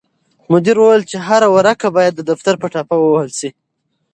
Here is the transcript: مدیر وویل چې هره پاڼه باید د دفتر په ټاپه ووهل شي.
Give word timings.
مدیر 0.51 0.77
وویل 0.79 1.03
چې 1.11 1.17
هره 1.27 1.47
پاڼه 1.53 1.87
باید 1.97 2.13
د 2.15 2.21
دفتر 2.31 2.53
په 2.61 2.67
ټاپه 2.73 2.95
ووهل 2.99 3.31
شي. 3.39 3.49